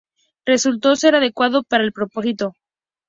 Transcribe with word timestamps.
Resultó 0.47 0.95
ser 0.95 1.13
adecuado 1.13 1.61
para 1.61 1.83
el 1.83 1.91
propósito. 1.93 2.53